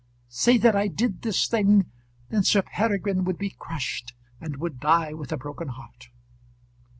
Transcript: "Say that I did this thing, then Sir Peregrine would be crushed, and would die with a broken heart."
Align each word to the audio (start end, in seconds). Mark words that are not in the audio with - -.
"Say 0.29 0.57
that 0.57 0.75
I 0.75 0.87
did 0.87 1.21
this 1.21 1.47
thing, 1.47 1.85
then 2.31 2.41
Sir 2.41 2.63
Peregrine 2.63 3.23
would 3.23 3.37
be 3.37 3.51
crushed, 3.51 4.15
and 4.39 4.57
would 4.57 4.79
die 4.79 5.13
with 5.13 5.31
a 5.31 5.37
broken 5.37 5.67
heart." 5.67 6.09